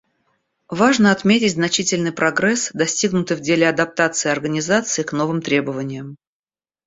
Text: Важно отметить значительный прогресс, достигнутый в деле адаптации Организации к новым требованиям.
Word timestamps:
Важно 0.71 1.11
отметить 1.11 1.51
значительный 1.53 2.11
прогресс, 2.11 2.71
достигнутый 2.73 3.37
в 3.37 3.41
деле 3.41 3.69
адаптации 3.69 4.31
Организации 4.31 5.03
к 5.03 5.11
новым 5.13 5.43
требованиям. 5.43 6.17